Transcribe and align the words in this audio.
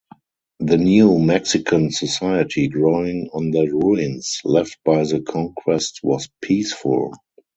The 0.61 0.77
new 0.77 1.19
Mexican 1.19 1.91
society 1.91 2.67
growing 2.69 3.29
on 3.35 3.51
the 3.51 3.67
ruins 3.69 4.41
left 4.43 4.79
by 4.83 5.03
the 5.03 5.21
conquest 5.21 5.99
was 6.01 6.27
peaceful. 6.41 7.13